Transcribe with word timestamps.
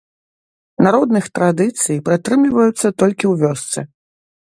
Народных 0.87 1.25
традыцый 1.39 2.01
прытрымліваюцца 2.09 2.87
толькі 3.05 3.25
ў 3.33 3.35
вёсцы. 3.47 3.79